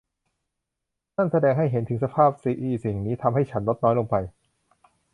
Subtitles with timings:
[1.15, 4.15] นั่นแสดงให้เห็นถึงสภาพที่สิ่งนี้ทำให้ฉันลดน้อยลงไป